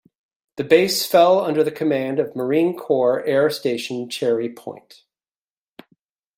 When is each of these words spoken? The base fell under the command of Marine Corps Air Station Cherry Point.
The 0.55 0.63
base 0.63 1.05
fell 1.05 1.39
under 1.41 1.63
the 1.63 1.69
command 1.69 2.17
of 2.17 2.35
Marine 2.35 2.75
Corps 2.75 3.21
Air 3.23 3.51
Station 3.51 4.09
Cherry 4.09 4.49
Point. 4.51 5.03